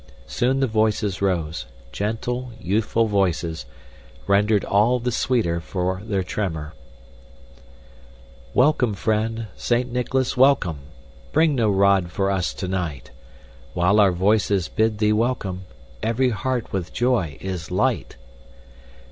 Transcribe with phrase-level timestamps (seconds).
[0.25, 3.67] Soon the voices rose gentle, youthful voices
[4.25, 6.73] rendered all the sweeter for their tremor:
[8.55, 9.45] "Welcome, friend!
[9.55, 10.79] Saint Nicholas, welcome!
[11.31, 13.11] Bring no rod for us tonight!
[13.75, 15.65] While our voices bid thee welcome,
[16.01, 18.15] Every heart with joy is light!